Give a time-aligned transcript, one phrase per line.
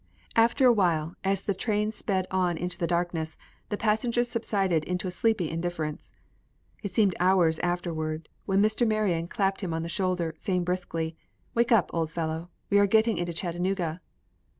[0.35, 3.37] After a while, as the train sped on into the darkness,
[3.69, 6.11] the passengers subsided in to sleepy indifference.
[6.81, 8.87] It seemed hours afterward when Mr.
[8.87, 11.17] Marion clapped him on the shoulder, saying briskly,
[11.53, 14.01] "Wake up, old fellow, we are getting into Chattanooga."